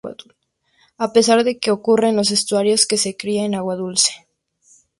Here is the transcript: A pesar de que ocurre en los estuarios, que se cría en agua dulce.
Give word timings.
A 1.05 1.07
pesar 1.15 1.39
de 1.45 1.53
que 1.61 1.69
ocurre 1.77 2.09
en 2.09 2.15
los 2.19 2.31
estuarios, 2.37 2.87
que 2.89 2.97
se 3.03 3.15
cría 3.21 3.43
en 3.45 3.53
agua 3.53 3.75
dulce. 3.85 4.13